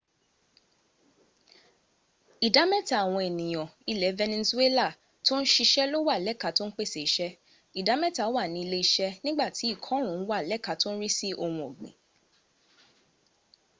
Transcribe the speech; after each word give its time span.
ìdá 2.47 2.63
mẹ́ta 2.71 2.95
àwọn 3.03 3.21
ènìyàn 3.29 3.67
ilẹ̀ 3.91 4.15
venezuela 4.19 4.85
tó 5.25 5.33
ń 5.39 5.43
siṣẹ́ 5.53 5.89
ló 5.93 5.97
wà 6.07 6.15
lẹ́ka 6.25 6.49
tó 6.57 6.63
ń 6.67 6.73
pèsè 6.77 6.99
iṣẹ́ 7.07 7.31
ìdá 7.79 7.93
mẹ́ta 8.01 8.25
wà 8.35 8.43
ní 8.53 8.59
ilé- 8.65 8.83
iṣẹ́ 8.85 9.11
nígbàtí 9.23 9.63
ìkọrùn 9.73 10.13
ún 10.15 10.23
wà 10.29 10.37
lẹ́ka 10.49 10.73
tó 10.81 10.87
ń 10.93 10.99
rí 11.01 11.09
sí 11.17 11.29
ohun 11.43 11.61
ọ̀gbìn 11.69 11.93